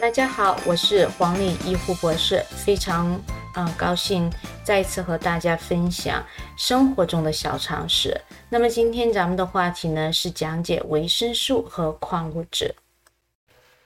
[0.00, 3.20] 大家好，我是黄丽医护博士，非常
[3.54, 4.32] 嗯、高兴
[4.64, 6.24] 再一次和大家分享
[6.56, 8.18] 生活中的小常识。
[8.48, 12.74] 那么今天咱们的话题呢是讲解维生素和矿物质。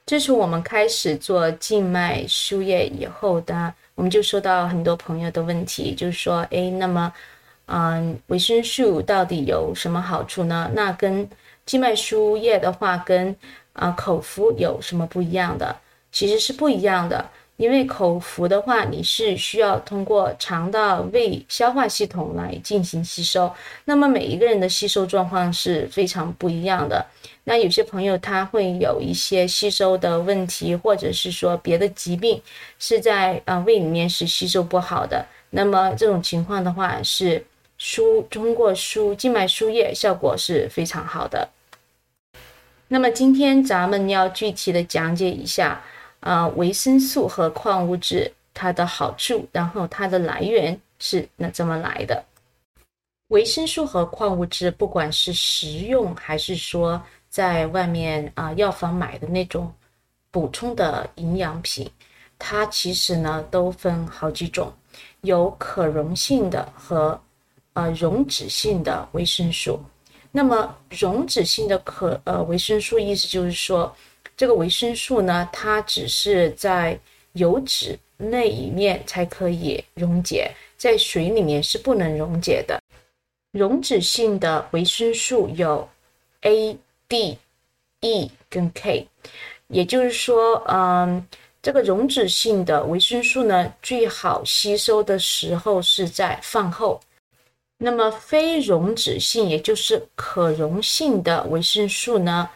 [0.06, 7.12] 自从我们开始做静脉输液以后的，我们就收到很多朋友的问题，就是说，诶，那么，
[7.66, 10.70] 嗯，维生素到底有什么好处呢？
[10.74, 11.28] 那跟
[11.66, 13.34] 静脉输液的话，跟
[13.72, 15.74] 啊、口服有什么不一样的？
[16.14, 23.52] 其实是不一样的，因为口服的话，你是需要通过肠道、胃、消化系统来进行吸收。
[23.84, 27.04] 那么每一个人的吸收状况是非常不一样的。
[27.42, 32.40] 那有些朋友他会有一些吸收的问题，或者是说别的疾病
[32.78, 35.26] 是在呃胃里面是吸收不好的。
[35.50, 37.44] 那么这种情况的话，是
[37.76, 41.48] 输通过输静脉输液效果是非常好的。
[42.88, 45.82] 那么今天咱们要具体的讲解一下，
[46.24, 52.24] 呃，维生素和矿物质它的好处，然后它的来源是那怎么来的？
[53.28, 59.70] 维生素和矿物质，不管是食用还是说在外面啊、药房买的那种
[60.30, 61.90] 补充的营养品，
[62.38, 64.72] 它其实呢都分好几种，
[65.20, 67.20] 有可溶性的和
[67.74, 69.78] 呃溶脂性的维生素。
[70.32, 73.94] 那么溶脂性的可呃维生素，意思就是说，
[74.36, 76.98] 这个维生素呢，它只是在
[77.32, 82.80] 油脂那一面才可以溶解，在水里面是不能溶解的。
[83.52, 85.88] 溶脂性的维生素有
[86.42, 86.76] A、
[87.08, 87.38] D、
[88.00, 89.06] E 跟 K，
[89.68, 91.24] 也就是说，嗯，
[91.62, 97.00] 这个溶脂性的维生素呢，最好吸收的时候是在饭后。
[97.78, 102.48] 那么非溶脂性，也就是可溶性的维生素呢，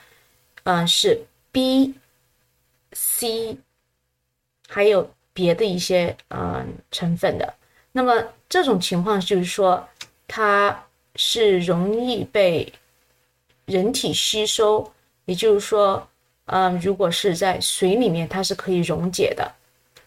[0.65, 1.21] 嗯，是
[1.59, 1.93] B、
[2.93, 3.59] C，
[4.69, 7.53] 还有别的一些呃成分的。
[7.91, 8.15] 那么
[8.49, 9.89] 这种情况就是说，
[10.29, 10.87] 它
[11.17, 12.73] 是容易被
[13.65, 14.93] 人体吸收，
[15.25, 16.09] 也就是说，
[16.47, 19.53] 嗯、如果是在水里面，它是可以溶解的。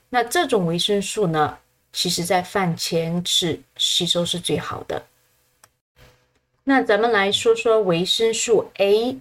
[0.07, 1.57] 那这种维生素呢，
[1.91, 5.05] 其实在饭前吃吸收是最好的。
[6.63, 9.19] 那咱们来说说维生素 A。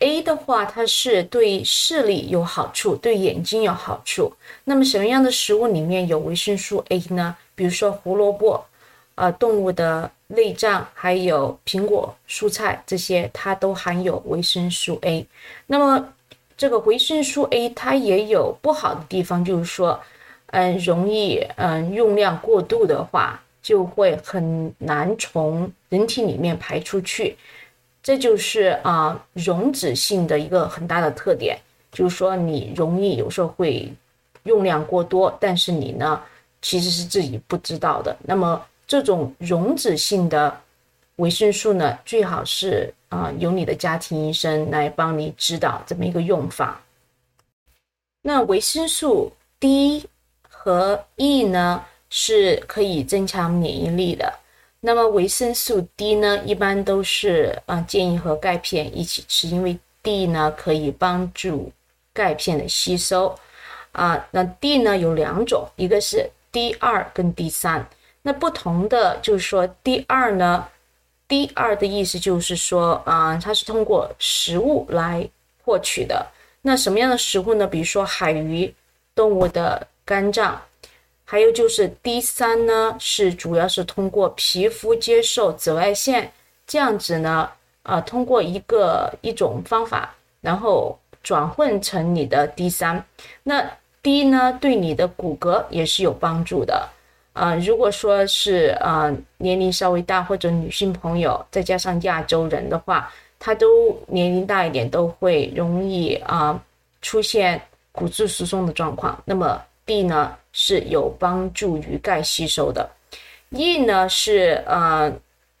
[0.00, 4.32] A 的话，它是对视力有好处，对眼睛有好处。
[4.64, 7.34] 那么什么样的食物里面有维生素 A 呢？
[7.54, 8.62] 比如说胡萝卜，
[9.14, 15.26] 呃，动物的内脏，还有苹果、蔬菜这些，它都含有维生素 A。
[15.66, 16.12] 那么
[16.56, 19.98] 这个维生素 A 它也有不好的地方，就是说，
[20.48, 27.36] 嗯，容易嗯用量过度的话，就会很难从人体里面排出去。
[28.04, 31.58] 这就是啊、溶脂性的一个很大的特点，
[31.90, 33.90] 就是说你容易有时候会
[34.42, 36.22] 用量过多，但是你呢
[36.60, 38.14] 其实是自己不知道的。
[38.22, 40.54] 那么这种溶脂性的
[41.16, 46.82] 维生素呢，最好是啊、由你的家庭医生来帮你指导这么一个用法。
[48.20, 50.06] 那维生素 D
[50.46, 54.30] 和 E 呢是可以增强免疫力的。
[54.86, 61.72] 那么维生素 D 呢，一般都是啊、建议和钙片一起吃，因为 D 呢可以帮助
[62.12, 63.34] 钙片的吸收
[63.92, 67.88] 啊、那 D 呢有两种，一个是 D 二跟 D 三。
[68.20, 70.68] 那不同的就是说 D 二呢
[71.26, 75.26] ，D 二的意思就是说啊、它是通过食物来
[75.64, 76.26] 获取的。
[76.60, 77.66] 那什么样的食物呢？
[77.66, 78.74] 比如说海鱼、
[79.14, 80.60] 动物的肝脏。
[81.34, 86.30] 还有就是 D 三呢，是主要是通过皮肤接受紫外线，
[86.64, 87.50] 这样子呢，
[87.82, 93.04] 呃，通过一个一种方法，然后转换成你的 D 三。
[93.42, 93.68] 那
[94.00, 96.88] D 呢，对你的骨骼也是有帮助的。
[97.32, 103.66] 呃，如果说是呃年龄稍微大或者女性朋友，再加上亚洲人的话，他都
[104.06, 106.62] 年龄大一点，都会容易啊、
[107.02, 107.60] 出现
[107.90, 109.20] 骨质疏松的状况。
[109.24, 112.88] 那么 D 呢是有帮助于钙吸收的
[113.50, 115.12] ，E 呢是呃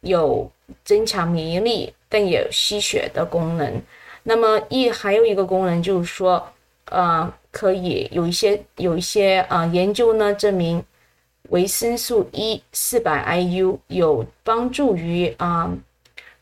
[0.02, 0.48] 有
[0.84, 3.82] 增强免疫力，但也有吸血的功能。
[4.22, 6.48] 那么 E 还有一个功能就是说，
[6.86, 10.82] 呃，可以有一些有一些啊、呃研究呢证明，
[11.50, 15.68] 维生素 E 四百 IU 有帮助于啊、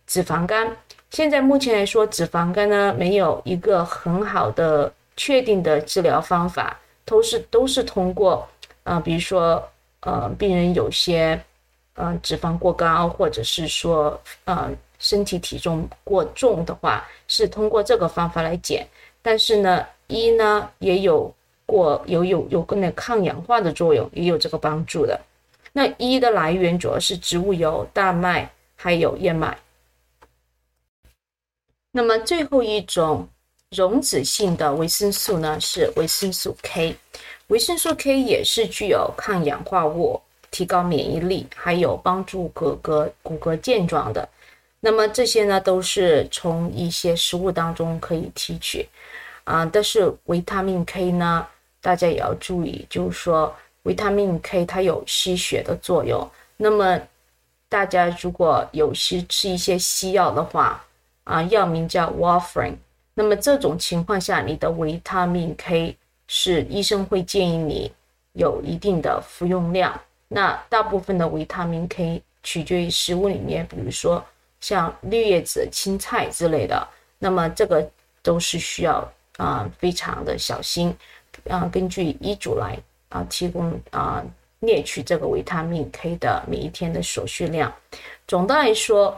[0.06, 0.76] 脂肪肝。
[1.10, 6.78] 现在目前来说，脂肪肝呢没有一个很好的确定的治疗方法。
[7.04, 8.48] 都是都是通过，
[8.84, 9.62] 呃，比如说，
[10.00, 11.40] 呃，病人有些，
[11.94, 18.86] 呃，脂肪过高，或者是说，呃，身体体重过重的话，是通过这个方法来减。
[19.20, 21.32] 但是呢，一呢也有
[21.66, 25.20] 过有有有个那抗氧化的作用，也有这个帮助的。
[25.72, 29.56] 那一的来源主要是植物油、大麦还有燕麦。
[31.92, 33.28] 那么最后一种
[33.74, 36.94] 溶脂性的维生素呢，是维生素 K。
[37.46, 40.20] 维生素 K 也是具有抗氧化物、
[40.50, 44.28] 提高免疫力，还有帮助骨骼骨骼健壮的。
[44.80, 48.86] 那么这些呢，都是从一些食物当中可以提取
[49.44, 49.64] 啊。
[49.72, 51.46] 但是维他命 K 呢，
[51.80, 53.54] 大家也要注意，就是说
[53.84, 56.28] 维他命 K 它有吸血的作用。
[56.58, 57.00] 那么
[57.70, 60.84] 大家如果有吸吃一些西药的话，
[61.24, 62.74] 啊，药名叫 Warfarin。
[63.14, 65.94] 那么这种情况下，你的维他命 K
[66.28, 67.92] 是医生会建议你
[68.32, 70.00] 有一定的服用量。
[70.28, 74.24] 那大部分的维他命 K 取决于食物里面，比如说
[74.60, 76.88] 像绿叶子、青菜之类的。
[77.18, 77.86] 那么这个
[78.22, 79.06] 都是需要
[79.36, 80.96] 啊，非常的小心
[81.50, 82.78] 啊，根据医嘱来
[83.10, 84.24] 啊提供啊
[84.60, 87.70] 列取这个维他命 K 的每一天的所需量。
[88.26, 89.14] 总的来说。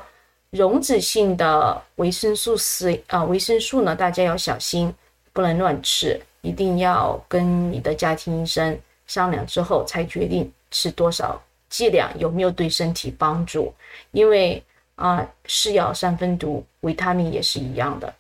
[0.55, 4.95] 溶脂性的维生素 C 啊，维生素呢，大家要小心，
[5.33, 13.75] 不能乱吃，一定要跟你的家庭医生商量之后才决定吃多少剂量，有没有对身体帮助。
[14.13, 14.63] 因为
[14.95, 18.15] 啊，是药三分毒，维他命也是一样的。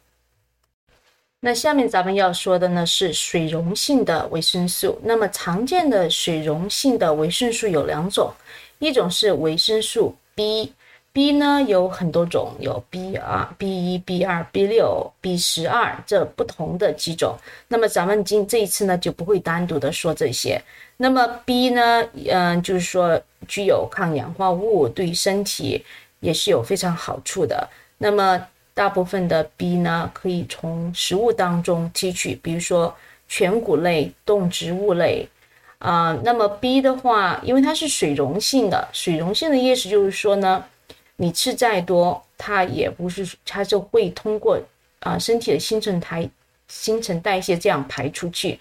[1.38, 4.98] 那下面咱们要说的呢是水溶性的维生素。
[5.04, 8.32] 那么常见的水溶性的维生素有两种，
[8.80, 10.72] 一种是维生素 B。
[11.14, 17.36] B 呢有很多种，有 B 啊、B 一、B 二、B 六、B 十二这不同的几种。
[17.68, 20.60] 那么咱们今这一次呢就不会单独的说这些。
[20.96, 25.84] 那么 B 呢，嗯，就是说具有抗氧化物，对身体
[26.18, 27.68] 也是有非常好处的。
[27.96, 28.44] 那么
[28.74, 32.92] 大部分的 B 呢可以从食物当中提取，比如说
[33.28, 35.28] 全谷类、动植物类
[35.78, 36.18] 啊。
[36.24, 40.64] 那么 B 的话，因为它是水溶性的，水溶性的意思就是说呢。
[41.16, 44.60] 你吃再多，它也不是，它就会通过
[45.00, 46.28] 啊身体的新陈代
[46.66, 48.58] 新陈代谢这样排出去，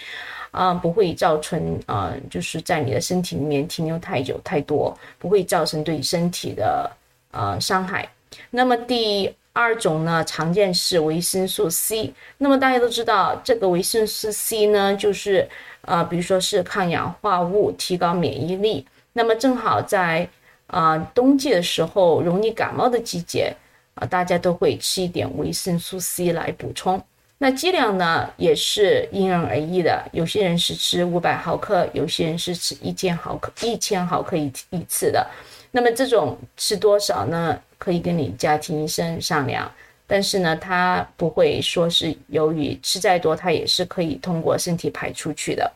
[0.51, 6.91] 啊不会造成啊就是在你的身体里面停留太久太多，不会造成对身体的
[7.31, 8.07] 呃伤害。
[8.51, 12.13] 那么第二种呢，常见是维生素 C。
[12.37, 15.47] 那么大家都知道，这个维生素 C 呢，就是
[15.81, 18.85] 啊比如说是抗氧化物，提高免疫力。
[19.13, 20.27] 那么正好在
[20.67, 23.55] 啊，冬季的时候容易感冒的季节
[23.95, 26.99] 啊，大家都会吃一点维生素 C 来补充。
[27.37, 35.29] 那剂量呢也是因人而异的，有些人是吃五百毫克，有些人是吃一千毫克，一千毫克一一次的。
[35.69, 37.61] 那么这种吃多少呢？
[37.77, 39.69] 可以跟你家庭医生商量。
[40.07, 45.71] 但是呢，他不会说是由于吃再多，它也是可以通过身体排出去的。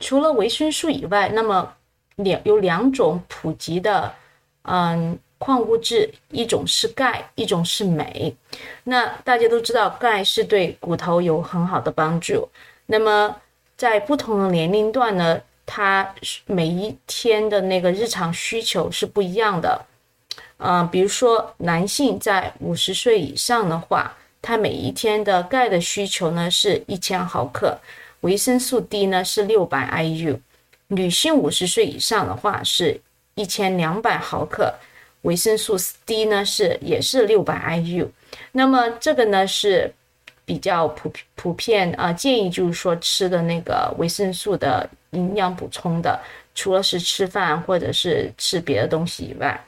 [0.00, 1.74] 除了维生素以外，那么。
[2.18, 4.12] 两有两种普及的，
[4.62, 8.34] 嗯，矿物质，一种是钙，一种是镁。
[8.84, 12.48] 那大家都知道，钙是对骨头有很好的帮助。
[12.86, 13.34] 那么
[13.76, 16.14] 在不同的年龄段呢，它
[16.46, 19.80] 每一天的那个日常需求是不一样的。
[20.58, 27.78] 嗯，比如说男性在五十岁以上的话，他每一天的钙的需求呢是一千毫克，
[28.22, 30.40] 维生素 D 呢是六百 IU。
[30.88, 32.98] 女性五十岁以上的话是
[33.34, 34.72] 一千两百毫克，
[35.22, 35.76] 维生素
[36.06, 38.08] D 呢是也是六百 IU，
[38.52, 39.92] 那么这个呢是
[40.46, 46.18] 比较普普遍啊，建议就是说吃的那个维生素的营养补充的，
[46.54, 49.62] 除了是吃饭或者是吃别的东西以外，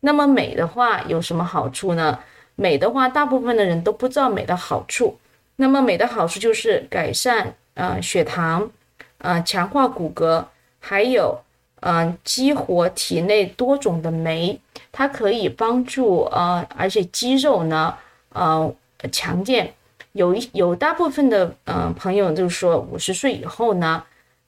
[0.00, 2.18] 那么镁的话有什么好处呢？
[2.56, 5.18] 镁的话，大部分的人都不知道镁的好处。
[5.56, 8.70] 那么镁的好处就是改善啊血糖，
[9.18, 10.44] 啊强化骨骼。
[10.88, 11.36] 还有，
[11.80, 14.56] 嗯，激活体内多种的酶，
[14.92, 17.92] 它可以帮助呃，而且肌肉呢，
[18.32, 18.72] 呃，
[19.10, 19.74] 强健。
[20.12, 24.00] 有一有大部分的嗯朋友就是说，五十岁以后呢，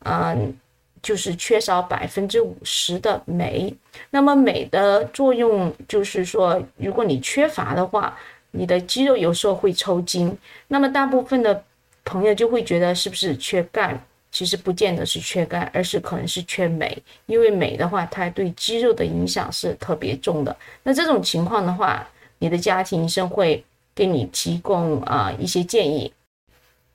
[0.04, 0.56] 嗯，
[1.02, 3.74] 就是缺少百分之五十的镁。
[4.10, 8.16] 那么镁的作用就是说，如果你缺乏的话，
[8.52, 10.38] 你的肌肉有时候会抽筋。
[10.68, 11.64] 那么大部分的
[12.04, 14.00] 朋友就会觉得是不是缺钙？
[14.38, 20.56] 其实不见得是缺钙，而是可能是缺镁，因为镁的话，它对肌肉的影响是特别重的。
[20.84, 23.64] 那这种情况的话，你的家庭医生会
[23.96, 26.12] 给你提供啊一些建议。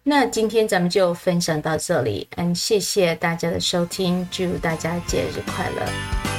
[0.04, 6.33] 那今天咱们就分享到这里，嗯，谢谢大家的收听，祝大家节日快乐。